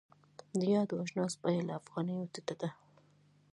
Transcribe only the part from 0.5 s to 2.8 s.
د یادو اجناسو بیه له افغانیو ټیټه وي.